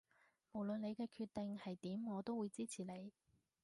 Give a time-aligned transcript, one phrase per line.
[0.53, 3.11] 無論你嘅決定係點我都會支持你